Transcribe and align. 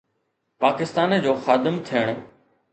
پاڪستان 0.61 1.11
جو 1.23 1.35
خادم 1.45 1.75
ٿيڻ. 1.87 2.13